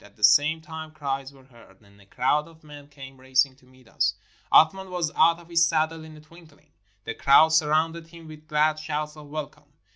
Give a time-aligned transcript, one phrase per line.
[0.03, 3.67] At the same time cries were heard, and a crowd of men came racing to
[3.67, 4.15] meet us.
[4.51, 6.71] Athman was out of his saddle in a twinkUng.
[7.03, 9.71] The crowd surrounded him with glad shouts of welcome.